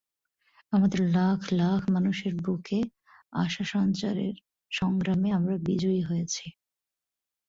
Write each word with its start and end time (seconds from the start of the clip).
আমাদের 0.73 1.01
লাখ 1.11 1.39
লাখ 1.53 1.81
মানুষের 1.89 2.33
বুকে 2.41 2.79
আশা 3.35 3.63
সঞ্চারের 3.65 4.35
সংগ্রামে 4.71 5.29
আমরা 5.31 5.55
বিজয়ী 5.67 6.01
হয়েছি। 6.01 6.45